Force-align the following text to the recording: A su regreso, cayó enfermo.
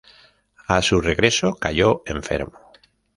A 0.67 0.81
su 0.81 0.99
regreso, 0.99 1.53
cayó 1.53 2.01
enfermo. 2.07 2.57